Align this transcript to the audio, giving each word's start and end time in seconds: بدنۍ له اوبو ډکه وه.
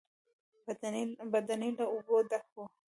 بدنۍ 1.33 1.69
له 1.77 1.85
اوبو 1.93 2.15
ډکه 2.29 2.51
وه. 2.55 2.65